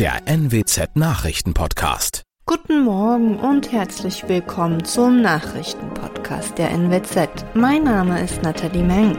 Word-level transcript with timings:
der 0.00 0.22
NWZ 0.24 0.96
Nachrichtenpodcast. 0.96 2.22
Guten 2.46 2.84
Morgen 2.84 3.36
und 3.36 3.70
herzlich 3.70 4.26
willkommen 4.28 4.82
zum 4.82 5.20
Nachrichtenpodcast 5.20 6.56
der 6.56 6.70
NWZ. 6.70 7.44
Mein 7.52 7.84
Name 7.84 8.18
ist 8.24 8.42
Nathalie 8.42 8.82
Meng. 8.82 9.18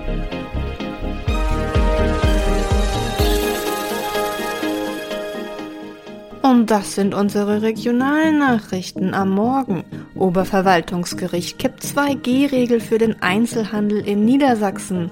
Und 6.42 6.72
das 6.72 6.96
sind 6.96 7.14
unsere 7.14 7.62
regionalen 7.62 8.40
Nachrichten 8.40 9.14
am 9.14 9.30
Morgen. 9.30 9.84
Oberverwaltungsgericht 10.16 11.60
kippt 11.60 11.84
2G-Regel 11.84 12.80
für 12.80 12.98
den 12.98 13.22
Einzelhandel 13.22 14.00
in 14.00 14.26
Niedersachsen. 14.26 15.12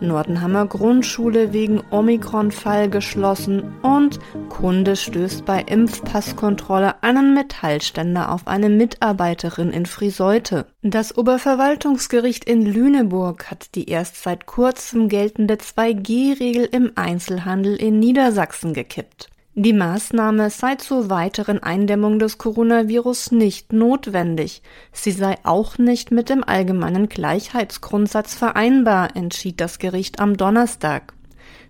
Nordenhammer 0.00 0.66
Grundschule 0.66 1.52
wegen 1.52 1.82
Omikron-Fall 1.90 2.90
geschlossen 2.90 3.74
und 3.82 4.18
Kunde 4.48 4.96
stößt 4.96 5.44
bei 5.44 5.60
Impfpasskontrolle 5.62 7.02
einen 7.02 7.34
Metallständer 7.34 8.32
auf 8.32 8.46
eine 8.46 8.68
Mitarbeiterin 8.68 9.70
in 9.70 9.86
Friseute. 9.86 10.66
Das 10.82 11.16
Oberverwaltungsgericht 11.16 12.44
in 12.44 12.64
Lüneburg 12.64 13.50
hat 13.50 13.74
die 13.74 13.88
erst 13.88 14.22
seit 14.22 14.46
kurzem 14.46 15.08
geltende 15.08 15.54
2G-Regel 15.54 16.68
im 16.70 16.92
Einzelhandel 16.94 17.76
in 17.76 17.98
Niedersachsen 17.98 18.74
gekippt. 18.74 19.30
Die 19.58 19.72
Maßnahme 19.72 20.50
sei 20.50 20.74
zur 20.74 21.08
weiteren 21.08 21.62
Eindämmung 21.62 22.18
des 22.18 22.36
Coronavirus 22.36 23.32
nicht 23.32 23.72
notwendig. 23.72 24.60
Sie 24.92 25.12
sei 25.12 25.38
auch 25.44 25.78
nicht 25.78 26.10
mit 26.10 26.28
dem 26.28 26.44
allgemeinen 26.44 27.08
Gleichheitsgrundsatz 27.08 28.34
vereinbar, 28.34 29.16
entschied 29.16 29.58
das 29.62 29.78
Gericht 29.78 30.20
am 30.20 30.36
Donnerstag. 30.36 31.14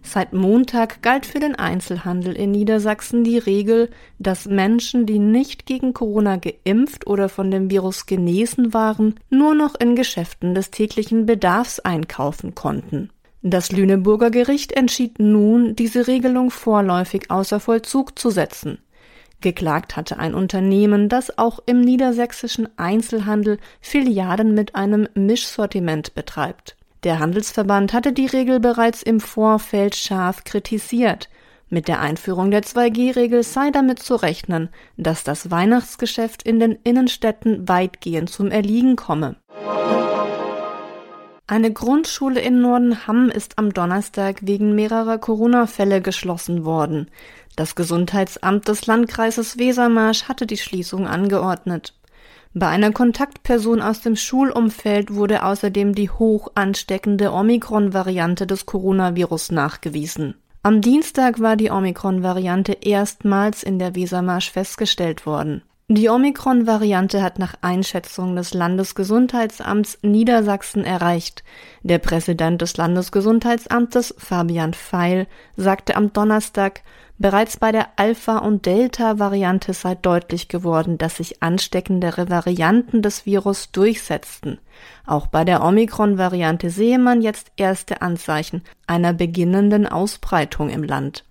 Seit 0.03 0.33
Montag 0.33 1.01
galt 1.01 1.27
für 1.27 1.39
den 1.39 1.55
Einzelhandel 1.55 2.33
in 2.35 2.51
Niedersachsen 2.51 3.23
die 3.23 3.39
Regel, 3.39 3.89
dass 4.19 4.47
Menschen, 4.47 5.07
die 5.07 5.21
nicht 5.21 5.65
gegen 5.65 5.95
Corona 5.95 6.39
geimpft 6.39 7.07
oder 7.07 7.29
von 7.29 7.53
dem 7.53 7.71
Virus 7.71 8.07
genesen 8.07 8.75
waren, 8.75 9.15
nur 9.31 9.55
noch 9.55 9.77
in 9.77 9.95
Geschäften 9.95 10.57
des 10.57 10.73
täglichen 10.73 11.25
Bedarfs 11.25 11.79
einkaufen 11.79 12.57
konnten. 12.57 13.11
Das 13.43 13.71
Lüneburger 13.71 14.31
Gericht 14.31 14.73
entschied 14.73 15.19
nun, 15.19 15.77
diese 15.77 16.07
Regelung 16.07 16.51
vorläufig 16.51 17.31
außer 17.31 17.61
Vollzug 17.61 18.19
zu 18.19 18.31
setzen. 18.31 18.79
Geklagt 19.41 19.97
hatte 19.97 20.19
ein 20.19 20.35
Unternehmen, 20.35 21.09
das 21.09 21.39
auch 21.39 21.61
im 21.67 21.81
niedersächsischen 21.81 22.69
Einzelhandel 22.79 23.59
Filialen 23.81 24.55
mit 24.55 24.75
einem 24.75 25.09
Mischsortiment 25.15 26.15
betreibt. 26.15 26.77
Der 27.05 27.19
Handelsverband 27.19 27.93
hatte 27.93 28.13
die 28.13 28.27
Regel 28.27 28.59
bereits 28.59 29.03
im 29.03 29.21
Vorfeld 29.21 29.95
scharf 29.95 30.45
kritisiert. 30.45 31.29
Mit 31.69 31.89
der 31.89 32.01
Einführung 32.01 32.51
der 32.51 32.63
2G-Regel 32.63 33.43
sei 33.43 33.71
damit 33.71 33.99
zu 33.99 34.17
rechnen, 34.17 34.71
dass 34.97 35.23
das 35.23 35.51
Weihnachtsgeschäft 35.51 36.43
in 36.43 36.59
den 36.59 36.79
Innenstädten 36.85 37.69
weitgehend 37.69 38.31
zum 38.31 38.51
Erliegen 38.51 38.97
komme. 38.97 39.37
Eine 41.49 41.73
Grundschule 41.73 42.41
in 42.41 42.61
Nordenham 42.61 43.31
ist 43.31 43.57
am 43.57 43.73
Donnerstag 43.73 44.39
wegen 44.43 44.75
mehrerer 44.75 45.19
Corona-Fälle 45.19 46.03
geschlossen 46.03 46.65
worden. 46.65 47.09
Das 47.55 47.77
Gesundheitsamt 47.77 48.67
des 48.67 48.87
Landkreises 48.87 49.57
Wesermarsch 49.57 50.25
hatte 50.25 50.49
die 50.49 50.57
Schließung 50.57 51.07
angeordnet. 51.07 51.95
Bei 52.53 52.67
einer 52.67 52.91
Kontaktperson 52.91 53.81
aus 53.81 54.01
dem 54.01 54.17
Schulumfeld 54.17 55.15
wurde 55.15 55.45
außerdem 55.45 55.95
die 55.95 56.11
hoch 56.11 56.51
ansteckende 56.57 57.31
Omikron-Variante 57.31 58.49
des 58.49 58.67
Coronavirus 58.67 59.53
nachgewiesen. 59.53 60.35
Am 60.65 60.81
Dienstag 60.81 61.39
war 61.39 61.55
die 61.55 61.71
Omikron-Variante 61.71 62.73
erstmals 62.81 63.63
in 63.63 63.79
der 63.79 63.95
Wesermarsch 63.95 64.51
festgestellt 64.51 65.27
worden. 65.27 65.63
Die 65.89 66.09
Omikron-Variante 66.09 67.23
hat 67.23 67.39
nach 67.39 67.55
Einschätzung 67.61 68.35
des 68.35 68.53
Landesgesundheitsamts 68.55 70.01
Niedersachsen 70.03 70.83
erreicht. 70.83 71.45
Der 71.85 71.99
Präsident 71.99 72.61
des 72.61 72.77
Landesgesundheitsamtes, 72.77 74.13
Fabian 74.19 74.75
Feil, 74.75 75.29
sagte 75.57 75.95
am 75.95 76.13
Donnerstag, 76.13 76.83
bereits 77.19 77.57
bei 77.57 77.71
der 77.71 77.91
Alpha- 77.95 78.39
und 78.39 78.67
Delta-Variante 78.67 79.75
sei 79.75 79.95
deutlich 79.95 80.49
geworden, 80.49 80.99
dass 80.99 81.19
sich 81.19 81.41
ansteckendere 81.41 82.29
Varianten 82.31 83.01
des 83.01 83.25
Virus 83.25 83.71
durchsetzten. 83.71 84.59
Auch 85.07 85.29
bei 85.29 85.45
der 85.45 85.63
Omikron-Variante 85.63 86.69
sehe 86.69 86.99
man 86.99 87.23
jetzt 87.23 87.53
erste 87.57 88.03
Anzeichen 88.03 88.65
einer 88.89 89.13
beginnenden 89.13 89.87
Ausbreitung 89.87 90.69
im 90.69 90.83
Land. 90.83 91.26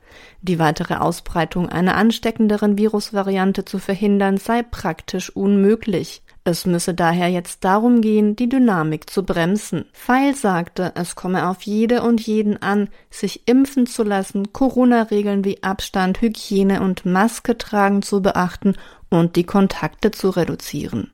Die 0.47 0.59
weitere 0.59 0.97
Ausbreitung 0.97 1.69
einer 1.69 1.95
ansteckenderen 1.95 2.77
Virusvariante 2.77 3.65
zu 3.65 3.79
verhindern 3.79 4.37
sei 4.37 4.61
praktisch 4.61 5.35
unmöglich. 5.35 6.21
Es 6.43 6.67
müsse 6.67 6.93
daher 6.93 7.29
jetzt 7.29 7.63
darum 7.63 7.99
gehen, 7.99 8.35
die 8.35 8.47
Dynamik 8.47 9.09
zu 9.09 9.23
bremsen. 9.23 9.85
Feil 9.91 10.35
sagte, 10.35 10.91
es 10.93 11.15
komme 11.15 11.49
auf 11.49 11.63
jede 11.63 12.03
und 12.03 12.21
jeden 12.21 12.61
an, 12.61 12.89
sich 13.09 13.47
impfen 13.47 13.87
zu 13.87 14.03
lassen, 14.03 14.53
Corona-Regeln 14.53 15.43
wie 15.43 15.63
Abstand, 15.63 16.21
Hygiene 16.21 16.83
und 16.83 17.07
Maske 17.07 17.57
tragen 17.57 18.03
zu 18.03 18.21
beachten 18.21 18.75
und 19.09 19.37
die 19.37 19.45
Kontakte 19.45 20.11
zu 20.11 20.29
reduzieren. 20.29 21.11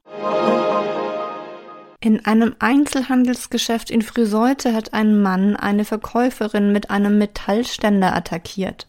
In 2.02 2.26
einem 2.26 2.54
Einzelhandelsgeschäft 2.60 3.92
in 3.92 4.02
Friseute 4.02 4.74
hat 4.74 4.94
ein 4.94 5.22
Mann 5.22 5.56
eine 5.56 5.86
Verkäuferin 5.86 6.74
mit 6.74 6.90
einem 6.90 7.18
Metallständer 7.18 8.14
attackiert. 8.14 8.88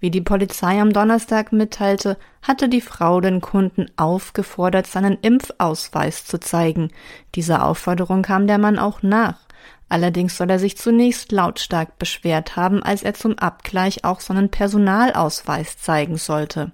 Wie 0.00 0.10
die 0.10 0.20
Polizei 0.20 0.80
am 0.80 0.92
Donnerstag 0.92 1.52
mitteilte, 1.52 2.16
hatte 2.42 2.68
die 2.68 2.80
Frau 2.80 3.20
den 3.20 3.40
Kunden 3.40 3.86
aufgefordert, 3.96 4.86
seinen 4.86 5.18
Impfausweis 5.20 6.24
zu 6.24 6.40
zeigen. 6.40 6.90
Dieser 7.34 7.66
Aufforderung 7.66 8.22
kam 8.22 8.46
der 8.46 8.58
Mann 8.58 8.78
auch 8.78 9.02
nach. 9.02 9.38
Allerdings 9.88 10.36
soll 10.36 10.48
er 10.50 10.58
sich 10.58 10.78
zunächst 10.78 11.32
lautstark 11.32 11.98
beschwert 11.98 12.56
haben, 12.56 12.82
als 12.82 13.02
er 13.02 13.14
zum 13.14 13.38
Abgleich 13.38 14.04
auch 14.04 14.20
seinen 14.20 14.48
Personalausweis 14.48 15.78
zeigen 15.78 16.16
sollte. 16.16 16.70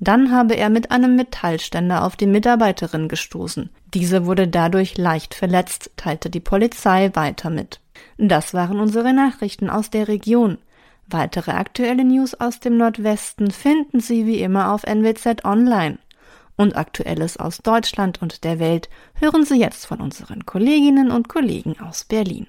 Dann 0.00 0.32
habe 0.32 0.54
er 0.54 0.70
mit 0.70 0.90
einem 0.90 1.14
Metallständer 1.14 2.04
auf 2.04 2.16
die 2.16 2.26
Mitarbeiterin 2.26 3.08
gestoßen. 3.08 3.70
Diese 3.92 4.26
wurde 4.26 4.48
dadurch 4.48 4.98
leicht 4.98 5.34
verletzt, 5.34 5.92
teilte 5.96 6.30
die 6.30 6.40
Polizei 6.40 7.10
weiter 7.14 7.50
mit. 7.50 7.80
Das 8.18 8.54
waren 8.54 8.80
unsere 8.80 9.12
Nachrichten 9.12 9.70
aus 9.70 9.90
der 9.90 10.08
Region. 10.08 10.58
Weitere 11.06 11.52
aktuelle 11.52 12.04
News 12.04 12.34
aus 12.34 12.60
dem 12.60 12.76
Nordwesten 12.76 13.50
finden 13.50 14.00
Sie 14.00 14.26
wie 14.26 14.40
immer 14.40 14.72
auf 14.72 14.84
NWZ 14.84 15.44
Online. 15.44 15.98
Und 16.56 16.76
Aktuelles 16.76 17.36
aus 17.36 17.58
Deutschland 17.58 18.22
und 18.22 18.44
der 18.44 18.58
Welt 18.58 18.88
hören 19.14 19.44
Sie 19.44 19.58
jetzt 19.58 19.86
von 19.86 20.00
unseren 20.00 20.46
Kolleginnen 20.46 21.10
und 21.10 21.28
Kollegen 21.28 21.78
aus 21.80 22.04
Berlin. 22.04 22.46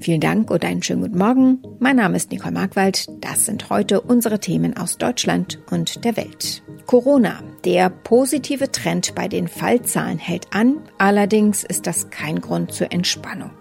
Vielen 0.00 0.20
Dank 0.20 0.50
und 0.50 0.64
einen 0.64 0.82
schönen 0.82 1.02
guten 1.02 1.18
Morgen. 1.18 1.62
Mein 1.78 1.96
Name 1.96 2.16
ist 2.16 2.30
Nicole 2.30 2.52
Markwald. 2.52 3.06
Das 3.20 3.46
sind 3.46 3.70
heute 3.70 4.00
unsere 4.00 4.38
Themen 4.38 4.76
aus 4.76 4.98
Deutschland 4.98 5.62
und 5.70 6.04
der 6.04 6.16
Welt. 6.16 6.62
Corona. 6.86 7.42
Der 7.64 7.88
positive 7.88 8.70
Trend 8.70 9.14
bei 9.14 9.28
den 9.28 9.48
Fallzahlen 9.48 10.18
hält 10.18 10.52
an. 10.52 10.82
Allerdings 10.98 11.64
ist 11.64 11.86
das 11.86 12.10
kein 12.10 12.40
Grund 12.40 12.72
zur 12.72 12.92
Entspannung. 12.92 13.52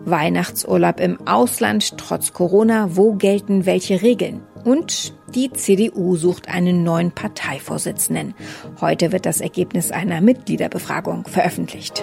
Weihnachtsurlaub 0.00 1.00
im 1.00 1.26
Ausland 1.26 1.98
trotz 1.98 2.32
Corona, 2.32 2.96
wo 2.96 3.14
gelten 3.14 3.66
welche 3.66 4.02
Regeln? 4.02 4.42
Und 4.64 5.14
die 5.34 5.50
CDU 5.52 6.16
sucht 6.16 6.48
einen 6.48 6.82
neuen 6.82 7.12
Parteivorsitzenden. 7.12 8.34
Heute 8.80 9.12
wird 9.12 9.26
das 9.26 9.40
Ergebnis 9.40 9.90
einer 9.90 10.20
Mitgliederbefragung 10.20 11.24
veröffentlicht. 11.26 12.02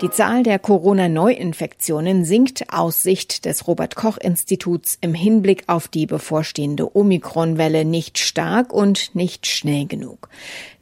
Die 0.00 0.10
Zahl 0.10 0.44
der 0.44 0.60
Corona-Neuinfektionen 0.60 2.24
sinkt 2.24 2.72
aus 2.72 3.02
Sicht 3.02 3.44
des 3.44 3.66
Robert 3.66 3.96
Koch 3.96 4.16
Instituts 4.16 4.96
im 5.00 5.12
Hinblick 5.12 5.64
auf 5.66 5.88
die 5.88 6.06
bevorstehende 6.06 6.94
Omikron-Welle 6.96 7.84
nicht 7.84 8.18
stark 8.18 8.72
und 8.72 9.16
nicht 9.16 9.48
schnell 9.48 9.86
genug. 9.86 10.28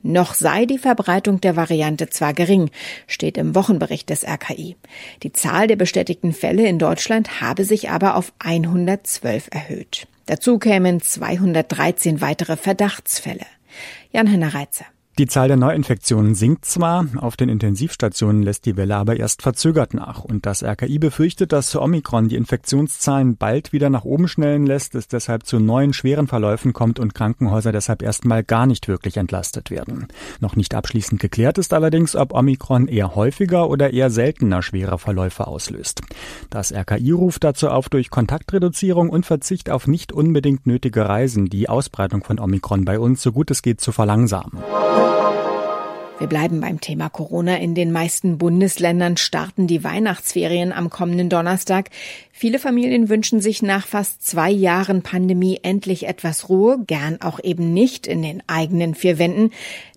Noch 0.02 0.35
sei 0.35 0.67
die 0.67 0.76
Verbreitung 0.76 1.40
der 1.40 1.56
Variante 1.56 2.11
zwar 2.11 2.35
gering, 2.35 2.70
steht 3.06 3.38
im 3.38 3.55
Wochenbericht 3.55 4.11
des 4.11 4.23
RKI. 4.23 4.76
Die 5.23 5.32
Zahl 5.32 5.67
der 5.67 5.76
bestätigten 5.76 6.35
Fälle 6.35 6.67
in 6.67 6.79
Deutschland 6.79 7.40
habe 7.40 7.64
sich 7.64 7.88
aber 7.88 8.17
auf 8.17 8.35
112 8.40 9.49
erhöht. 9.50 10.08
Dazu 10.26 10.58
kämen 10.58 11.00
213 11.00 12.20
weitere 12.20 12.58
Verdachtsfälle. 12.58 13.46
Jan-Henner 14.12 14.52
Reitzer. 14.52 14.85
Die 15.18 15.26
Zahl 15.26 15.48
der 15.48 15.56
Neuinfektionen 15.56 16.34
sinkt 16.34 16.66
zwar, 16.66 17.06
auf 17.16 17.38
den 17.38 17.48
Intensivstationen 17.48 18.42
lässt 18.42 18.66
die 18.66 18.76
Welle 18.76 18.96
aber 18.96 19.16
erst 19.16 19.40
verzögert 19.40 19.94
nach. 19.94 20.22
Und 20.22 20.44
das 20.44 20.62
RKI 20.62 20.98
befürchtet, 20.98 21.52
dass 21.52 21.74
Omikron 21.74 22.28
die 22.28 22.36
Infektionszahlen 22.36 23.38
bald 23.38 23.72
wieder 23.72 23.88
nach 23.88 24.04
oben 24.04 24.28
schnellen 24.28 24.66
lässt, 24.66 24.94
es 24.94 25.08
deshalb 25.08 25.46
zu 25.46 25.58
neuen 25.58 25.94
schweren 25.94 26.26
Verläufen 26.26 26.74
kommt 26.74 26.98
und 26.98 27.14
Krankenhäuser 27.14 27.72
deshalb 27.72 28.02
erstmal 28.02 28.44
gar 28.44 28.66
nicht 28.66 28.88
wirklich 28.88 29.16
entlastet 29.16 29.70
werden. 29.70 30.06
Noch 30.40 30.54
nicht 30.54 30.74
abschließend 30.74 31.18
geklärt 31.18 31.56
ist 31.56 31.72
allerdings, 31.72 32.14
ob 32.14 32.34
Omikron 32.34 32.86
eher 32.86 33.14
häufiger 33.14 33.70
oder 33.70 33.94
eher 33.94 34.10
seltener 34.10 34.60
schwere 34.60 34.98
Verläufe 34.98 35.46
auslöst. 35.46 36.02
Das 36.50 36.74
RKI 36.74 37.12
ruft 37.12 37.42
dazu 37.42 37.70
auf, 37.70 37.88
durch 37.88 38.10
Kontaktreduzierung 38.10 39.08
und 39.08 39.24
Verzicht 39.24 39.70
auf 39.70 39.86
nicht 39.86 40.12
unbedingt 40.12 40.66
nötige 40.66 41.08
Reisen 41.08 41.46
die 41.46 41.70
Ausbreitung 41.70 42.22
von 42.22 42.38
Omikron 42.38 42.84
bei 42.84 43.00
uns 43.00 43.22
so 43.22 43.32
gut 43.32 43.50
es 43.50 43.62
geht 43.62 43.80
zu 43.80 43.92
verlangsamen. 43.92 44.60
Wir 46.18 46.28
bleiben 46.28 46.62
beim 46.62 46.80
Thema 46.80 47.10
Corona. 47.10 47.58
In 47.58 47.74
den 47.74 47.92
meisten 47.92 48.38
Bundesländern 48.38 49.18
starten 49.18 49.66
die 49.66 49.84
Weihnachtsferien 49.84 50.72
am 50.72 50.88
kommenden 50.88 51.28
Donnerstag. 51.28 51.90
Viele 52.32 52.58
Familien 52.58 53.10
wünschen 53.10 53.42
sich 53.42 53.60
nach 53.60 53.86
fast 53.86 54.26
zwei 54.26 54.50
Jahren 54.50 55.02
Pandemie 55.02 55.60
endlich 55.62 56.06
etwas 56.06 56.48
Ruhe, 56.48 56.78
gern 56.86 57.20
auch 57.20 57.38
eben 57.42 57.74
nicht 57.74 58.06
in 58.06 58.22
den 58.22 58.42
eigenen 58.46 58.94
vier 58.94 59.18
Wänden. 59.18 59.50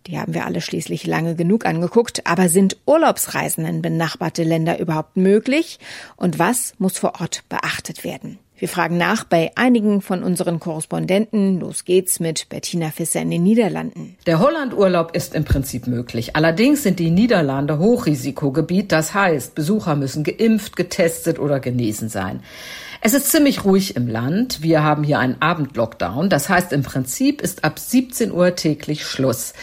Die 0.08 0.20
haben 0.20 0.34
wir 0.34 0.46
alle 0.46 0.62
schließlich 0.62 1.06
lange 1.06 1.36
genug 1.36 1.66
angeguckt. 1.66 2.26
Aber 2.26 2.50
sind 2.50 2.78
Urlaubsreisen 2.86 3.66
in 3.66 3.82
benachbarte 3.82 4.44
Länder 4.44 4.80
überhaupt 4.80 5.18
möglich? 5.18 5.80
Und 6.16 6.40
was 6.40 6.74
muss 6.78 6.98
vor 6.98 7.20
Ort 7.22 7.44
beachtet 7.50 8.04
werden? 8.04 8.40
Wir 8.60 8.68
fragen 8.68 8.98
nach 8.98 9.24
bei 9.24 9.52
einigen 9.56 10.02
von 10.02 10.22
unseren 10.22 10.60
Korrespondenten. 10.60 11.62
Los 11.62 11.86
geht's 11.86 12.20
mit 12.20 12.50
Bettina 12.50 12.92
Fisser 12.92 13.22
in 13.22 13.32
den 13.32 13.42
Niederlanden. 13.42 14.18
Der 14.26 14.40
Hollandurlaub 14.40 15.16
ist 15.16 15.34
im 15.34 15.46
Prinzip 15.46 15.88
möglich. 15.88 16.36
Allerdings 16.36 16.84
sind 16.84 17.00
die 17.00 17.10
Niederlande 17.10 17.80
Hochrisikogebiet. 17.80 18.92
Das 18.92 19.14
heißt, 19.14 19.56
Besucher 19.56 19.96
müssen 19.96 20.26
geimpft, 20.26 20.76
getestet 20.76 21.40
oder 21.40 21.62
genesen 21.62 22.10
sein. 22.10 22.42
Es 23.02 23.14
ist 23.14 23.32
ziemlich 23.32 23.64
ruhig 23.64 23.96
im 23.96 24.08
Land. 24.08 24.62
Wir 24.62 24.84
haben 24.84 25.04
hier 25.06 25.20
einen 25.20 25.42
Abendlockdown. 25.42 26.30
Das 26.30 26.50
heißt, 26.50 26.74
im 26.74 26.84
Prinzip 26.84 27.42
ist 27.42 27.64
ab 27.64 27.80
17 27.80 28.30
Uhr 28.32 28.56
täglich 28.56 29.06
Schluss. 29.06 29.54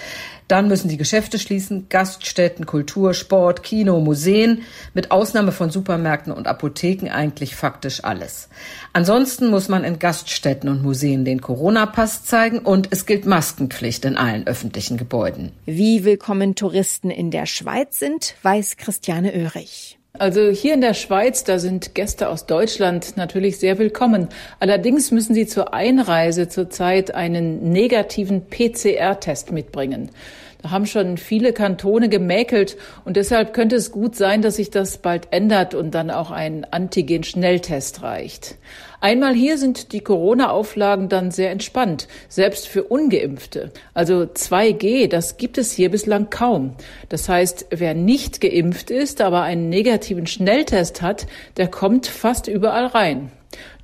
Dann 0.48 0.68
müssen 0.68 0.88
die 0.88 0.96
Geschäfte 0.96 1.38
schließen, 1.38 1.88
Gaststätten, 1.90 2.64
Kultur, 2.64 3.12
Sport, 3.12 3.62
Kino, 3.62 4.00
Museen, 4.00 4.62
mit 4.94 5.10
Ausnahme 5.10 5.52
von 5.52 5.70
Supermärkten 5.70 6.32
und 6.32 6.46
Apotheken 6.46 7.10
eigentlich 7.10 7.56
faktisch 7.56 8.04
alles. 8.04 8.48
Ansonsten 8.94 9.48
muss 9.48 9.68
man 9.68 9.84
in 9.84 9.98
Gaststätten 9.98 10.70
und 10.70 10.82
Museen 10.82 11.24
den 11.26 11.42
Corona-Pass 11.42 12.24
zeigen 12.24 12.60
und 12.60 12.88
es 12.90 13.04
gilt 13.04 13.26
Maskenpflicht 13.26 14.04
in 14.04 14.16
allen 14.16 14.46
öffentlichen 14.46 14.96
Gebäuden. 14.96 15.52
Wie 15.66 16.04
willkommen 16.04 16.54
Touristen 16.54 17.10
in 17.10 17.30
der 17.30 17.46
Schweiz 17.46 17.98
sind, 17.98 18.36
weiß 18.42 18.76
Christiane 18.76 19.32
Oehrig. 19.34 19.98
Also 20.18 20.50
hier 20.50 20.74
in 20.74 20.80
der 20.80 20.94
Schweiz, 20.94 21.44
da 21.44 21.58
sind 21.58 21.94
Gäste 21.94 22.28
aus 22.28 22.46
Deutschland 22.46 23.16
natürlich 23.16 23.58
sehr 23.58 23.78
willkommen. 23.78 24.28
Allerdings 24.60 25.10
müssen 25.10 25.34
sie 25.34 25.46
zur 25.46 25.74
Einreise 25.74 26.48
zurzeit 26.48 27.14
einen 27.14 27.72
negativen 27.72 28.46
PCR-Test 28.48 29.52
mitbringen. 29.52 30.10
Da 30.66 30.72
haben 30.72 30.86
schon 30.86 31.16
viele 31.16 31.52
Kantone 31.52 32.08
gemäkelt 32.08 32.76
und 33.04 33.16
deshalb 33.16 33.54
könnte 33.54 33.76
es 33.76 33.92
gut 33.92 34.16
sein, 34.16 34.42
dass 34.42 34.56
sich 34.56 34.68
das 34.68 34.98
bald 34.98 35.28
ändert 35.30 35.74
und 35.74 35.94
dann 35.94 36.10
auch 36.10 36.32
ein 36.32 36.66
Antigen-Schnelltest 36.68 38.02
reicht. 38.02 38.56
Einmal 39.00 39.32
hier 39.32 39.58
sind 39.58 39.92
die 39.92 40.00
Corona-Auflagen 40.00 41.08
dann 41.08 41.30
sehr 41.30 41.52
entspannt, 41.52 42.08
selbst 42.28 42.66
für 42.66 42.82
ungeimpfte. 42.82 43.70
Also 43.94 44.22
2G, 44.22 45.06
das 45.06 45.36
gibt 45.36 45.56
es 45.56 45.70
hier 45.70 45.88
bislang 45.88 46.30
kaum. 46.30 46.74
Das 47.08 47.28
heißt, 47.28 47.66
wer 47.70 47.94
nicht 47.94 48.40
geimpft 48.40 48.90
ist, 48.90 49.20
aber 49.20 49.42
einen 49.42 49.68
negativen 49.68 50.26
Schnelltest 50.26 51.00
hat, 51.00 51.28
der 51.58 51.68
kommt 51.68 52.08
fast 52.08 52.48
überall 52.48 52.86
rein. 52.86 53.30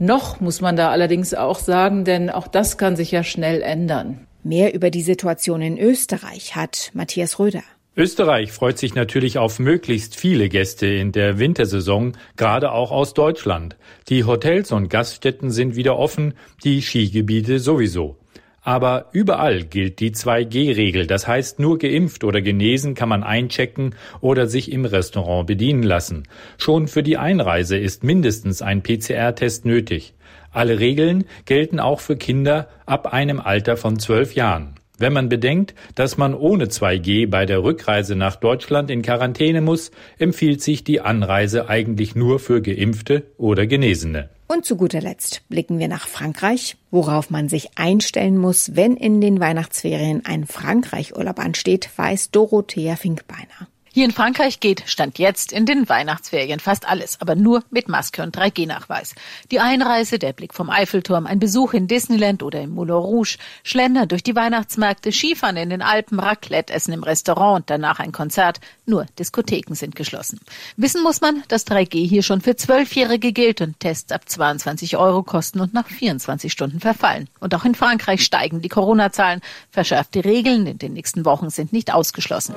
Noch 0.01 0.41
muss 0.41 0.61
man 0.61 0.75
da 0.75 0.91
allerdings 0.91 1.33
auch 1.33 1.61
sagen, 1.61 2.05
denn 2.05 2.29
auch 2.29 2.49
das 2.49 2.77
kann 2.77 2.97
sich 2.97 3.13
ja 3.13 3.23
schnell 3.23 3.63
ändern. 3.63 4.27
Mehr 4.45 4.75
über 4.75 4.91
die 4.91 5.03
Situation 5.03 5.63
in 5.63 5.79
Österreich 5.79 6.57
hat 6.57 6.91
Matthias 6.95 7.39
Röder. 7.39 7.63
Österreich 7.97 8.51
freut 8.53 8.79
sich 8.79 8.95
natürlich 8.95 9.39
auf 9.39 9.59
möglichst 9.59 10.17
viele 10.17 10.49
Gäste 10.49 10.87
in 10.87 11.13
der 11.13 11.39
Wintersaison, 11.39 12.17
gerade 12.37 12.73
auch 12.73 12.91
aus 12.91 13.15
Deutschland. 13.15 13.77
Die 14.09 14.25
Hotels 14.25 14.73
und 14.73 14.89
Gaststätten 14.89 15.51
sind 15.51 15.77
wieder 15.77 15.97
offen, 15.97 16.35
die 16.65 16.81
Skigebiete 16.81 17.61
sowieso. 17.61 18.17
Aber 18.65 19.07
überall 19.13 19.65
gilt 19.65 19.99
die 19.99 20.13
2G-Regel. 20.13 21.09
Das 21.09 21.27
heißt, 21.27 21.59
nur 21.59 21.79
geimpft 21.79 22.23
oder 22.23 22.41
genesen 22.41 22.95
kann 22.95 23.09
man 23.09 23.25
einchecken 23.25 23.97
oder 24.21 24.47
sich 24.47 24.71
im 24.71 24.85
Restaurant 24.85 25.49
bedienen 25.49 25.83
lassen. 25.83 26.29
Schon 26.59 26.87
für 26.87 27.03
die 27.03 27.19
Einreise 27.19 27.77
ist 27.77 28.05
mindestens 28.05 28.63
ein 28.63 28.83
PCR-Test 28.83 29.65
nötig. 29.65 30.15
Alle 30.53 30.79
Regeln 30.79 31.25
gelten 31.45 31.81
auch 31.81 31.99
für 31.99 32.17
Kinder 32.17 32.69
ab 32.87 33.13
einem 33.13 33.41
Alter 33.41 33.77
von 33.77 33.99
zwölf 33.99 34.35
Jahren. 34.35 34.75
Wenn 34.99 35.13
man 35.13 35.29
bedenkt, 35.29 35.75
dass 35.97 36.17
man 36.17 36.33
ohne 36.33 36.67
2G 36.67 37.29
bei 37.29 37.47
der 37.47 37.65
Rückreise 37.65 38.15
nach 38.15 38.37
Deutschland 38.37 38.89
in 38.89 39.03
Quarantäne 39.03 39.61
muss, 39.61 39.91
empfiehlt 40.19 40.63
sich 40.63 40.85
die 40.85 41.01
Anreise 41.01 41.69
eigentlich 41.69 42.15
nur 42.15 42.39
für 42.39 42.63
Geimpfte 42.63 43.25
oder 43.39 43.67
Genesene. 43.67 44.29
Und 44.53 44.67
zu 44.67 44.77
guter 44.77 45.01
Letzt 45.01 45.49
blicken 45.49 45.79
wir 45.79 45.89
nach 45.89 46.07
Frankreich, 46.07 46.77
worauf 46.91 47.31
man 47.31 47.49
sich 47.49 47.71
einstellen 47.77 48.37
muss, 48.37 48.77
wenn 48.77 48.99
in 48.99 49.23
den 49.23 49.41
Weihnachtsferien 49.41 50.27
ein 50.27 50.47
Frankreich-Urlaub 50.47 51.39
ansteht, 51.39 51.89
weiß 51.97 52.33
Dorothea 52.33 52.97
Finkbeiner. 52.97 53.72
Hier 53.95 54.07
in 54.07 54.11
Frankreich 54.11 54.59
geht 54.61 54.85
Stand 54.87 55.19
jetzt 55.19 55.53
in 55.53 55.67
den 55.67 55.87
Weihnachtsferien 55.87 56.61
fast 56.61 56.89
alles, 56.89 57.21
aber 57.21 57.35
nur 57.35 57.63
mit 57.69 57.91
Maske 57.91 58.23
und 58.23 58.35
3G-Nachweis. 58.35 59.15
Die 59.51 59.61
Einreise, 59.61 60.19
der 60.19 60.33
Blick 60.33 60.55
vom 60.55 60.71
Eiffelturm, 60.71 61.27
ein 61.27 61.39
Besuch 61.39 61.75
in 61.75 61.89
Disneyland 61.89 62.43
oder 62.43 62.63
im 62.63 62.71
Moulin 62.71 62.95
Rouge, 62.95 63.37
Schlender 63.65 64.07
durch 64.07 64.23
die 64.23 64.35
Weihnachtsmärkte, 64.35 65.13
Skifahren 65.13 65.59
in 65.59 65.69
den 65.69 65.83
Alpen, 65.83 66.19
Raclette 66.21 66.73
essen 66.73 66.95
im 66.95 67.03
Restaurant 67.03 67.61
und 67.61 67.71
danach 67.71 67.99
ein 67.99 68.13
Konzert. 68.13 68.61
Nur 68.87 69.05
Diskotheken 69.19 69.75
sind 69.75 69.95
geschlossen. 69.95 70.41
Wissen 70.79 71.03
muss 71.03 71.21
man, 71.21 71.43
dass 71.49 71.67
3G 71.67 72.09
hier 72.09 72.23
schon 72.23 72.41
für 72.41 72.57
Zwölfjährige 72.57 73.35
gilt 73.35 73.61
und 73.61 73.79
Tests 73.79 74.11
ab 74.11 74.27
22 74.27 74.97
Euro 74.97 75.23
kosten 75.23 75.61
und 75.61 75.75
nach 75.75 75.87
24 75.87 76.51
Stunden 76.51 76.81
verfallen. 76.81 77.29
Und 77.41 77.55
auch 77.55 77.67
in 77.67 77.75
Frankreich 77.75 78.25
steigen 78.25 78.63
die 78.63 78.71
Corona-Zahlen. 78.71 79.43
Verschärfte 79.71 80.25
Regeln 80.25 80.67
in 80.67 80.79
den 80.79 80.95
nächsten 80.95 81.27
Wochen 81.27 81.51
sind 81.51 81.75
nicht 81.75 81.93
ausgeschlossen. 81.93 82.55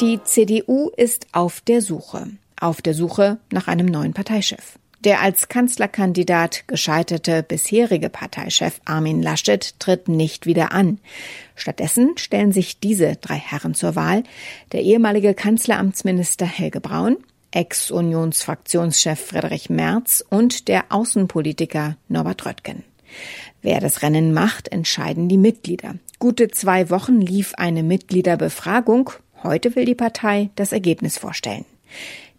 Die 0.00 0.18
CDU 0.24 0.88
ist 0.96 1.26
auf 1.32 1.60
der 1.60 1.82
Suche. 1.82 2.28
Auf 2.58 2.80
der 2.80 2.94
Suche 2.94 3.36
nach 3.52 3.68
einem 3.68 3.84
neuen 3.84 4.14
Parteichef. 4.14 4.78
Der 5.04 5.20
als 5.20 5.48
Kanzlerkandidat 5.48 6.66
gescheiterte 6.66 7.42
bisherige 7.42 8.08
Parteichef 8.08 8.80
Armin 8.86 9.22
Laschet 9.22 9.78
tritt 9.78 10.08
nicht 10.08 10.46
wieder 10.46 10.72
an. 10.72 11.00
Stattdessen 11.54 12.16
stellen 12.16 12.50
sich 12.50 12.80
diese 12.80 13.16
drei 13.16 13.34
Herren 13.34 13.74
zur 13.74 13.94
Wahl. 13.94 14.22
Der 14.72 14.80
ehemalige 14.80 15.34
Kanzleramtsminister 15.34 16.46
Helge 16.46 16.80
Braun, 16.80 17.18
Ex-Unionsfraktionschef 17.50 19.20
Friedrich 19.20 19.68
Merz 19.68 20.24
und 20.30 20.68
der 20.68 20.84
Außenpolitiker 20.88 21.98
Norbert 22.08 22.46
Röttgen. 22.46 22.84
Wer 23.60 23.80
das 23.80 24.00
Rennen 24.00 24.32
macht, 24.32 24.68
entscheiden 24.68 25.28
die 25.28 25.36
Mitglieder. 25.36 25.96
Gute 26.18 26.48
zwei 26.48 26.88
Wochen 26.88 27.20
lief 27.20 27.52
eine 27.56 27.82
Mitgliederbefragung 27.82 29.10
Heute 29.42 29.74
will 29.74 29.84
die 29.84 29.94
Partei 29.94 30.50
das 30.56 30.72
Ergebnis 30.72 31.18
vorstellen. 31.18 31.64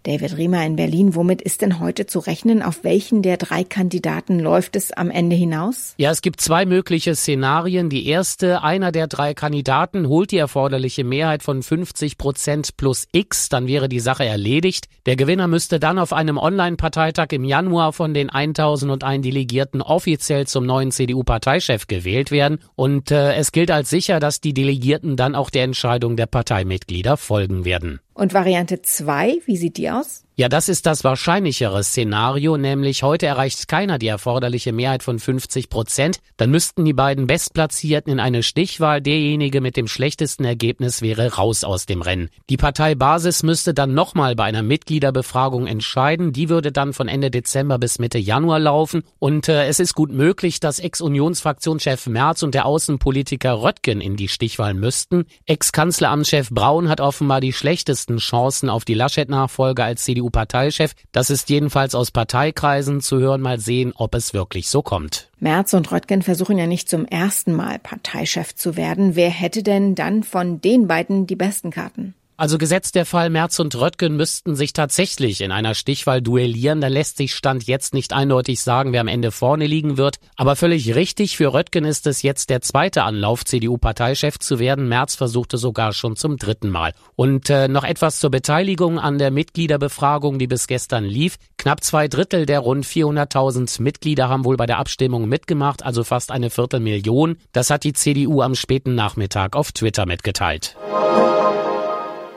David 0.04 0.36
Riemer 0.36 0.66
in 0.66 0.78
Berlin, 0.78 1.14
womit 1.14 1.44
ist 1.44 1.62
denn 1.62 1.80
heute 1.80 2.08
zu 2.08 2.18
rechnen? 2.18 2.64
Auf 2.64 2.84
welchen 2.84 3.22
der 3.22 3.38
drei 3.38 3.64
Kandidaten 3.64 4.40
läuft 4.40 4.76
es 4.76 4.92
am 4.92 5.12
Ende 5.12 5.36
hinaus? 5.36 5.94
Ja, 5.98 6.10
es 6.10 6.22
gibt 6.24 6.42
zwei 6.42 6.66
mögliche 6.66 7.14
Szenarien. 7.14 7.92
Die 7.92 8.08
erste, 8.08 8.64
einer 8.64 8.92
der 8.92 9.06
drei 9.06 9.36
Kandidaten 9.36 10.08
holt 10.08 10.32
die 10.32 10.40
erforderliche 10.40 11.04
Mehrheit 11.04 11.44
von 11.44 11.62
50 11.62 12.18
Prozent 12.18 12.78
plus 12.78 13.08
X, 13.12 13.50
dann 13.50 13.68
wäre 13.68 13.90
die 13.90 14.00
Sache 14.00 14.26
erledigt. 14.26 14.88
Der 15.06 15.16
Gewinner 15.16 15.48
müsste 15.48 15.80
dann 15.80 16.00
auf 16.00 16.14
einem 16.14 16.40
Online-Parteitag 16.40 17.28
im 17.30 17.44
Januar 17.44 17.94
von 17.94 18.16
den 18.16 18.32
1001 18.32 19.22
Delegierten 19.24 19.84
offiziell 19.84 20.48
zum 20.48 20.66
neuen 20.66 20.92
CDU-Parteichef 20.92 21.86
gewählt 21.86 22.32
werden. 22.32 22.58
Und 22.76 23.12
äh, 23.12 23.36
es 23.36 23.52
gilt 23.52 23.70
als 23.70 23.92
sicher, 23.92 24.20
dass 24.20 24.42
die 24.42 24.56
Delegierten 24.56 25.16
dann 25.16 25.36
auch 25.36 25.52
der 25.52 25.64
Entscheidung 25.64 26.16
der 26.16 26.26
Parteimitglieder 26.26 27.18
folgen 27.18 27.66
werden. 27.66 28.00
Und 28.14 28.34
Variante 28.34 28.82
2, 28.82 29.40
wie 29.46 29.58
sieht 29.58 29.78
die 29.78 29.90
aus? 29.92 30.24
Ja, 30.38 30.48
das 30.48 30.70
ist 30.70 30.86
das 30.86 31.04
wahrscheinlichere 31.04 31.84
Szenario, 31.84 32.56
nämlich 32.56 33.04
heute 33.04 33.26
erreicht 33.26 33.68
keiner 33.68 34.00
die 34.00 34.08
erforderliche 34.08 34.72
Mehrheit 34.72 35.04
von 35.04 35.20
50 35.20 35.68
Prozent. 35.68 36.20
Dann 36.38 36.50
müssten 36.50 36.86
die 36.86 36.94
beiden 36.94 37.28
Bestplatzierten 37.28 38.14
in 38.14 38.20
eine 38.22 38.42
Stichwahl. 38.42 39.02
Derjenige 39.02 39.60
mit 39.60 39.76
dem 39.76 39.90
schlechtesten 39.90 40.46
Ergebnis 40.46 41.02
wäre 41.02 41.36
raus 41.36 41.66
aus 41.66 41.86
dem 41.86 42.02
Rennen. 42.02 42.30
Die 42.50 42.56
Partei 42.56 42.96
Basis 42.96 43.44
müsste 43.44 43.74
dann 43.74 43.94
nochmal 43.94 44.38
bei 44.38 44.46
einer 44.46 44.64
Mitgliederbefragung 44.64 45.68
entscheiden. 45.68 46.32
Die 46.32 46.48
würde 46.48 46.72
dann 46.72 46.94
von 46.94 47.10
Ende 47.10 47.30
Dezember 47.30 47.78
bis 47.78 48.00
Mitte 48.00 48.18
Januar 48.18 48.60
laufen. 48.60 49.04
Und 49.20 49.50
äh, 49.50 49.68
es 49.68 49.82
ist 49.82 49.96
gut 49.96 50.14
möglich, 50.14 50.62
dass 50.62 50.80
Ex-Unionsfraktionschef 50.80 52.08
Merz 52.08 52.42
und 52.42 52.56
der 52.56 52.66
Außenpolitiker 52.66 53.62
Röttgen 53.62 54.00
in 54.00 54.16
die 54.16 54.30
Stichwahl 54.30 54.76
müssten. 54.76 55.26
Ex-Kanzleramtschef 55.46 56.52
Braun 56.52 56.88
hat 56.88 57.02
offenbar 57.02 57.42
die 57.42 57.52
schlechtesten 57.52 58.18
Chancen 58.18 58.70
auf 58.70 58.86
die 58.86 58.94
Laschet-Nachfolge 58.94 59.84
als 59.84 60.06
CDU 60.06 60.21
CDU-Parteichef. 60.22 60.94
Das 61.12 61.30
ist 61.30 61.50
jedenfalls 61.50 61.96
aus 61.96 62.12
Parteikreisen 62.12 63.02
zu 63.02 63.20
hören. 63.20 63.42
Mal 63.42 63.60
sehen, 63.60 63.94
ob 63.96 64.16
es 64.16 64.34
wirklich 64.34 64.70
so 64.70 64.82
kommt. 64.82 65.30
Merz 65.40 65.74
und 65.74 65.92
Röttgen 65.92 66.22
versuchen 66.22 66.58
ja 66.58 66.68
nicht 66.68 66.90
zum 66.90 67.06
ersten 67.06 67.54
Mal 67.54 67.80
Parteichef 67.80 68.56
zu 68.56 68.76
werden. 68.78 69.16
Wer 69.16 69.30
hätte 69.30 69.64
denn 69.64 69.96
dann 69.96 70.24
von 70.24 70.62
den 70.62 70.88
beiden 70.88 71.28
die 71.28 71.36
besten 71.36 71.72
Karten? 71.72 72.14
Also 72.42 72.58
gesetzt 72.58 72.96
der 72.96 73.06
Fall 73.06 73.30
Merz 73.30 73.60
und 73.60 73.76
Röttgen 73.76 74.18
müssten 74.18 74.56
sich 74.56 74.74
tatsächlich 74.74 75.42
in 75.42 75.52
einer 75.52 75.76
Stichwahl 75.76 76.24
duellieren, 76.24 76.82
dann 76.82 76.92
lässt 76.92 77.18
sich 77.18 77.36
Stand 77.36 77.68
jetzt 77.68 77.94
nicht 77.94 78.14
eindeutig 78.14 78.62
sagen, 78.62 78.94
wer 78.94 79.02
am 79.02 79.08
Ende 79.08 79.30
vorne 79.30 79.68
liegen 79.68 79.98
wird. 79.98 80.18
Aber 80.38 80.56
völlig 80.56 80.96
richtig, 80.96 81.38
für 81.38 81.54
Röttgen 81.54 81.86
ist 81.86 82.08
es 82.08 82.24
jetzt 82.24 82.50
der 82.50 82.62
zweite 82.62 83.04
Anlauf, 83.04 83.46
CDU-Parteichef 83.46 84.40
zu 84.40 84.58
werden. 84.58 84.90
Merz 84.90 85.14
versuchte 85.14 85.60
sogar 85.60 85.94
schon 85.94 86.16
zum 86.16 86.38
dritten 86.38 86.72
Mal. 86.72 86.94
Und 87.16 87.52
äh, 87.52 87.68
noch 87.68 87.84
etwas 87.84 88.20
zur 88.20 88.32
Beteiligung 88.32 88.98
an 88.98 89.20
der 89.20 89.30
Mitgliederbefragung, 89.30 90.40
die 90.40 90.48
bis 90.48 90.66
gestern 90.66 91.04
lief. 91.04 91.36
Knapp 91.60 91.84
zwei 91.84 92.08
Drittel 92.08 92.48
der 92.48 92.62
rund 92.62 92.88
400.000 92.88 93.84
Mitglieder 93.84 94.30
haben 94.30 94.46
wohl 94.46 94.58
bei 94.58 94.66
der 94.66 94.80
Abstimmung 94.80 95.30
mitgemacht, 95.30 95.84
also 95.84 96.04
fast 96.04 96.32
eine 96.32 96.50
Viertelmillion. 96.50 97.38
Das 97.52 97.70
hat 97.70 97.84
die 97.84 97.94
CDU 97.94 98.42
am 98.42 98.56
späten 98.56 98.96
Nachmittag 98.96 99.56
auf 99.56 99.74
Twitter 99.74 100.08
mitgeteilt. 100.08 100.76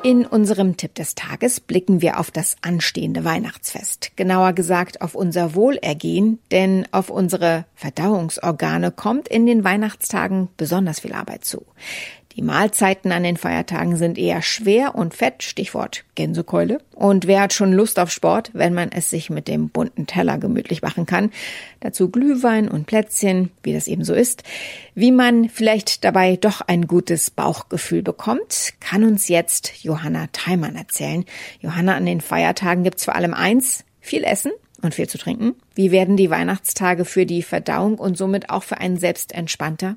In 0.04 0.26
unserem 0.26 0.76
Tipp 0.76 0.94
des 0.96 1.14
Tages 1.14 1.60
blicken 1.60 2.02
wir 2.02 2.20
auf 2.20 2.30
das 2.30 2.56
anstehende 2.60 3.24
Weihnachtsfest. 3.24 4.12
Genauer 4.16 4.52
gesagt 4.52 5.00
auf 5.00 5.14
unser 5.14 5.54
Wohlergehen, 5.54 6.40
denn 6.50 6.86
auf 6.92 7.08
unsere 7.08 7.64
Verdauungsorgane 7.74 8.90
kommt 8.90 9.28
in 9.28 9.46
den 9.46 9.64
Weihnachtstagen 9.64 10.50
besonders 10.58 11.00
viel 11.00 11.14
Arbeit 11.14 11.46
zu. 11.46 11.64
Die 12.36 12.42
Mahlzeiten 12.42 13.12
an 13.12 13.22
den 13.22 13.36
Feiertagen 13.36 13.96
sind 13.96 14.18
eher 14.18 14.42
schwer 14.42 14.96
und 14.96 15.14
fett, 15.14 15.44
Stichwort 15.44 16.04
Gänsekeule. 16.16 16.78
Und 16.92 17.28
wer 17.28 17.42
hat 17.42 17.52
schon 17.52 17.72
Lust 17.72 17.98
auf 18.00 18.10
Sport, 18.10 18.50
wenn 18.54 18.74
man 18.74 18.90
es 18.90 19.08
sich 19.08 19.30
mit 19.30 19.46
dem 19.46 19.68
bunten 19.68 20.08
Teller 20.08 20.38
gemütlich 20.38 20.82
machen 20.82 21.06
kann? 21.06 21.30
Dazu 21.78 22.10
Glühwein 22.10 22.68
und 22.68 22.86
Plätzchen, 22.86 23.50
wie 23.62 23.72
das 23.72 23.86
eben 23.86 24.04
so 24.04 24.14
ist. 24.14 24.42
Wie 24.96 25.12
man 25.12 25.48
vielleicht 25.48 26.02
dabei 26.02 26.36
doch 26.36 26.60
ein 26.60 26.88
gutes 26.88 27.30
Bauchgefühl 27.30 28.02
bekommt, 28.02 28.74
kann 28.80 29.04
uns 29.04 29.28
jetzt 29.28 29.84
Johanna 29.84 30.26
Theimann 30.32 30.74
erzählen. 30.74 31.24
Johanna, 31.60 31.94
an 31.94 32.06
den 32.06 32.20
Feiertagen 32.20 32.82
gibt's 32.82 33.04
vor 33.04 33.14
allem 33.14 33.34
eins, 33.34 33.84
viel 34.00 34.24
Essen 34.24 34.52
und 34.82 34.94
viel 34.94 35.08
zu 35.08 35.18
trinken. 35.18 35.54
Wie 35.74 35.90
werden 35.90 36.16
die 36.16 36.30
Weihnachtstage 36.30 37.04
für 37.04 37.26
die 37.26 37.42
Verdauung 37.42 37.98
und 37.98 38.16
somit 38.16 38.48
auch 38.50 38.62
für 38.62 38.78
einen 38.78 38.96
selbst 38.96 39.32
entspannter? 39.32 39.96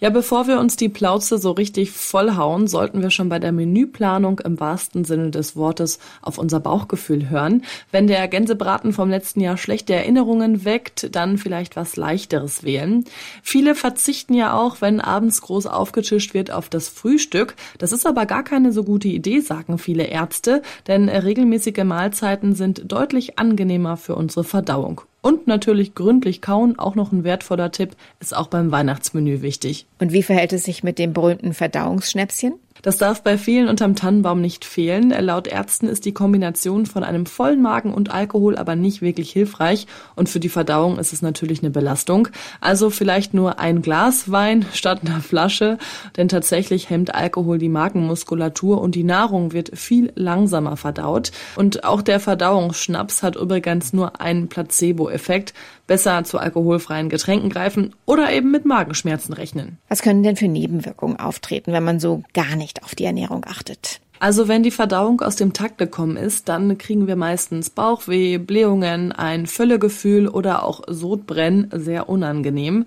Ja, 0.00 0.08
bevor 0.10 0.46
wir 0.46 0.58
uns 0.58 0.76
die 0.76 0.88
Plauze 0.88 1.38
so 1.38 1.50
richtig 1.50 1.90
vollhauen, 1.90 2.66
sollten 2.66 3.02
wir 3.02 3.10
schon 3.10 3.28
bei 3.28 3.38
der 3.38 3.52
Menüplanung 3.52 4.38
im 4.38 4.58
wahrsten 4.58 5.04
Sinne 5.04 5.30
des 5.30 5.54
Wortes 5.54 5.98
auf 6.22 6.38
unser 6.38 6.60
Bauchgefühl 6.60 7.28
hören. 7.28 7.64
Wenn 7.90 8.06
der 8.06 8.26
Gänsebraten 8.28 8.92
vom 8.92 9.10
letzten 9.10 9.40
Jahr 9.40 9.58
schlechte 9.58 9.94
Erinnerungen 9.94 10.64
weckt, 10.64 11.14
dann 11.14 11.36
vielleicht 11.36 11.76
was 11.76 11.96
leichteres 11.96 12.62
wählen. 12.62 13.04
Viele 13.42 13.74
verzichten 13.74 14.34
ja 14.34 14.56
auch, 14.56 14.80
wenn 14.80 15.00
abends 15.00 15.42
groß 15.42 15.66
aufgetischt 15.66 16.32
wird, 16.32 16.50
auf 16.50 16.68
das 16.68 16.88
Frühstück. 16.88 17.54
Das 17.76 17.92
ist 17.92 18.06
aber 18.06 18.24
gar 18.24 18.44
keine 18.44 18.72
so 18.72 18.84
gute 18.84 19.08
Idee, 19.08 19.40
sagen 19.40 19.78
viele 19.78 20.04
Ärzte, 20.04 20.62
denn 20.86 21.08
regelmäßige 21.08 21.84
Mahlzeiten 21.84 22.54
sind 22.54 22.90
deutlich 22.90 23.38
angenehmer 23.38 23.96
für 23.96 24.14
unsere 24.14 24.44
Verdauung. 24.44 25.02
Und 25.20 25.46
natürlich 25.46 25.94
gründlich 25.94 26.40
kauen, 26.40 26.78
auch 26.78 26.94
noch 26.94 27.12
ein 27.12 27.24
wertvoller 27.24 27.72
Tipp, 27.72 27.96
ist 28.20 28.36
auch 28.36 28.46
beim 28.46 28.70
Weihnachtsmenü 28.70 29.42
wichtig. 29.42 29.86
Und 29.98 30.12
wie 30.12 30.22
verhält 30.22 30.52
es 30.52 30.64
sich 30.64 30.84
mit 30.84 30.98
dem 30.98 31.12
berühmten 31.12 31.54
Verdauungsschnäpschen? 31.54 32.54
Das 32.82 32.98
darf 32.98 33.22
bei 33.22 33.38
vielen 33.38 33.68
unterm 33.68 33.94
Tannenbaum 33.94 34.40
nicht 34.40 34.64
fehlen. 34.64 35.10
Laut 35.10 35.46
Ärzten 35.46 35.88
ist 35.88 36.04
die 36.04 36.12
Kombination 36.12 36.86
von 36.86 37.04
einem 37.04 37.26
vollen 37.26 37.62
Magen 37.62 37.92
und 37.92 38.10
Alkohol 38.10 38.56
aber 38.56 38.76
nicht 38.76 39.02
wirklich 39.02 39.30
hilfreich 39.30 39.86
und 40.14 40.28
für 40.28 40.40
die 40.40 40.48
Verdauung 40.48 40.98
ist 40.98 41.12
es 41.12 41.22
natürlich 41.22 41.60
eine 41.62 41.70
Belastung. 41.70 42.28
Also 42.60 42.90
vielleicht 42.90 43.34
nur 43.34 43.58
ein 43.58 43.82
Glas 43.82 44.30
Wein 44.30 44.66
statt 44.72 45.00
einer 45.04 45.20
Flasche, 45.20 45.78
denn 46.16 46.28
tatsächlich 46.28 46.90
hemmt 46.90 47.14
Alkohol 47.14 47.58
die 47.58 47.68
Magenmuskulatur 47.68 48.80
und 48.80 48.94
die 48.94 49.04
Nahrung 49.04 49.52
wird 49.52 49.76
viel 49.76 50.12
langsamer 50.14 50.76
verdaut. 50.76 51.32
Und 51.56 51.84
auch 51.84 52.02
der 52.02 52.20
Verdauungsschnaps 52.20 53.22
hat 53.22 53.36
übrigens 53.36 53.92
nur 53.92 54.20
einen 54.20 54.48
Placebo-Effekt. 54.48 55.54
Besser 55.86 56.22
zu 56.24 56.38
alkoholfreien 56.38 57.08
Getränken 57.08 57.48
greifen 57.48 57.94
oder 58.04 58.30
eben 58.30 58.50
mit 58.50 58.66
Magenschmerzen 58.66 59.32
rechnen. 59.32 59.78
Was 59.88 60.02
können 60.02 60.22
denn 60.22 60.36
für 60.36 60.46
Nebenwirkungen 60.46 61.18
auftreten, 61.18 61.72
wenn 61.72 61.82
man 61.82 61.98
so 61.98 62.22
gar 62.34 62.56
nicht 62.56 62.67
nicht 62.68 62.84
auf 62.84 62.94
die 62.94 63.04
Ernährung 63.04 63.44
achtet. 63.46 64.00
Also 64.20 64.48
wenn 64.48 64.62
die 64.62 64.70
Verdauung 64.70 65.20
aus 65.20 65.36
dem 65.36 65.52
Takt 65.52 65.78
gekommen 65.78 66.16
ist, 66.16 66.48
dann 66.48 66.76
kriegen 66.76 67.06
wir 67.06 67.16
meistens 67.16 67.70
Bauchweh, 67.70 68.38
Blähungen, 68.38 69.12
ein 69.12 69.46
Völlegefühl 69.46 70.28
oder 70.28 70.64
auch 70.64 70.82
Sodbrennen, 70.88 71.70
sehr 71.72 72.08
unangenehm. 72.08 72.84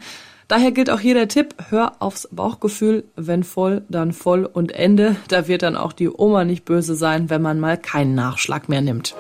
Daher 0.50 0.72
gilt 0.72 0.90
auch 0.90 1.00
hier 1.00 1.14
der 1.14 1.30
Tipp, 1.30 1.56
hör 1.70 1.94
aufs 2.00 2.28
Bauchgefühl, 2.32 3.06
wenn 3.16 3.44
voll, 3.44 3.84
dann 3.88 4.12
voll 4.12 4.46
und 4.46 4.74
Ende. 4.74 5.16
Da 5.30 5.48
wird 5.48 5.64
dann 5.64 5.78
auch 5.78 5.94
die 5.94 6.10
Oma 6.10 6.44
nicht 6.44 6.66
böse 6.66 6.96
sein, 6.96 7.30
wenn 7.30 7.42
man 7.42 7.60
mal 7.60 7.78
keinen 7.78 8.14
Nachschlag 8.14 8.68
mehr 8.68 8.82
nimmt. 8.82 9.16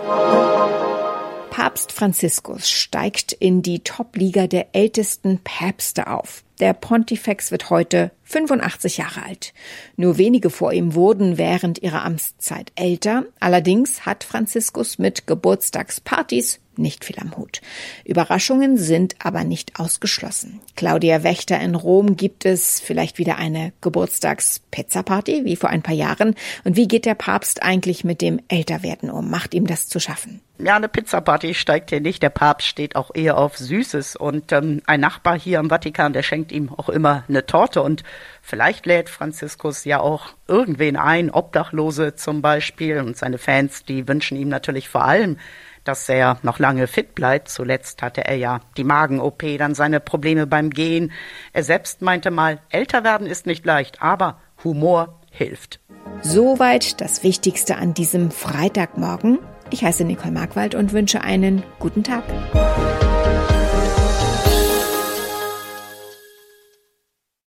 Papst 1.50 1.94
Franziskus 1.94 2.70
steigt 2.70 3.32
in 3.32 3.62
die 3.62 3.80
Top-Liga 3.80 4.48
der 4.48 4.75
ältesten 4.75 5.39
Päpste 5.44 6.08
auf. 6.08 6.44
Der 6.62 6.74
Pontifex 6.74 7.50
wird 7.50 7.72
heute 7.72 8.12
85 8.25 8.98
Jahre 8.98 9.24
alt. 9.24 9.51
Nur 9.98 10.20
wenige 10.20 10.51
vor 10.51 10.72
ihm 10.72 10.94
wurden 10.94 11.39
während 11.39 11.82
ihrer 11.82 12.06
Amtszeit 12.06 12.72
älter. 12.75 13.25
Allerdings 13.39 14.06
hat 14.06 14.24
Franziskus 14.24 15.00
mit 15.00 15.25
Geburtstagspartys 15.25 16.60
nicht 16.77 17.03
viel 17.03 17.18
am 17.20 17.36
Hut. 17.36 17.62
Überraschungen 18.06 18.77
sind 18.77 19.15
aber 19.20 19.44
nicht 19.44 19.80
ausgeschlossen. 19.80 20.62
Claudia 20.75 21.24
Wächter 21.24 21.60
in 21.60 21.75
Rom 21.75 22.15
gibt 22.15 22.46
es 22.46 22.80
vielleicht 22.80 23.18
wieder 23.18 23.38
eine 23.38 23.74
Geburtstagspizza-Party 23.82 25.46
wie 25.46 25.56
vor 25.56 25.70
ein 25.70 25.82
paar 25.82 25.96
Jahren. 25.96 26.36
Und 26.63 26.77
wie 26.77 26.88
geht 26.88 27.06
der 27.06 27.15
Papst 27.15 27.63
eigentlich 27.63 28.03
mit 28.03 28.22
dem 28.22 28.39
Älterwerden 28.48 29.10
um? 29.10 29.30
Macht 29.30 29.53
ihm 29.53 29.68
das 29.68 29.88
zu 29.88 30.00
schaffen? 30.00 30.41
Ja, 30.60 30.75
eine 30.75 30.88
Pizza-Party 30.89 31.56
steigt 31.56 31.89
hier 31.89 32.01
nicht. 32.01 32.22
Der 32.22 32.30
Papst 32.30 32.68
steht 32.68 32.96
auch 32.96 33.12
eher 33.13 33.38
auf 33.38 33.58
Süßes. 33.58 34.15
Und 34.15 34.51
ähm, 34.51 34.82
ein 34.86 35.00
Nachbar 35.00 35.38
hier 35.38 35.60
im 35.60 35.70
Vatikan, 35.70 36.13
der 36.13 36.24
schenkt 36.24 36.50
ihm 36.51 36.72
auch 36.72 36.89
immer 36.89 37.24
eine 37.27 37.46
Torte. 37.46 37.81
Und 37.81 38.03
vielleicht 38.41 38.86
lädt 38.86 39.10
Franziskus 39.10 39.86
ja 39.86 40.00
auch 40.00 40.29
irgendwen 40.48 40.98
ein, 40.98 41.29
Obdachlose 41.29 42.15
zum 42.15 42.41
Beispiel. 42.41 43.00
Und 43.00 43.17
seine 43.17 43.38
Fans, 43.38 43.86
die 43.86 44.08
wünschen 44.08 44.38
ihm 44.38 44.50
natürlich 44.50 44.89
vor 44.89 45.03
allem, 45.03 45.38
dass 45.84 46.08
er 46.10 46.38
noch 46.43 46.60
lange 46.60 46.88
fit 46.88 47.15
bleibt. 47.15 47.50
Zuletzt 47.50 48.01
hatte 48.01 48.25
er 48.25 48.36
ja 48.36 48.60
die 48.77 48.84
Magen-OP, 48.84 49.43
dann 49.58 49.74
seine 49.74 50.00
Probleme 50.00 50.48
beim 50.48 50.70
Gehen. 50.70 51.12
Er 51.53 51.63
selbst 51.63 52.01
meinte 52.01 52.31
mal, 52.31 52.60
älter 52.70 53.03
werden 53.03 53.27
ist 53.27 53.46
nicht 53.46 53.65
leicht, 53.65 54.01
aber 54.01 54.39
Humor 54.63 55.20
hilft. 55.31 55.79
Soweit 56.22 57.01
das 57.01 57.24
Wichtigste 57.24 57.77
an 57.77 57.93
diesem 57.93 58.31
Freitagmorgen. 58.31 59.39
Ich 59.72 59.84
heiße 59.84 60.03
Nicole 60.03 60.31
Markwald 60.31 60.75
und 60.75 60.93
wünsche 60.93 61.22
einen 61.22 61.63
guten 61.79 62.03
Tag. 62.03 62.24